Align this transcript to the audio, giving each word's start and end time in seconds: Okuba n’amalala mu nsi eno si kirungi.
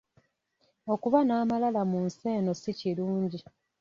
Okuba 0.93 1.19
n’amalala 1.23 1.81
mu 1.91 1.99
nsi 2.05 2.25
eno 2.37 2.51
si 2.61 2.71
kirungi. 2.79 3.39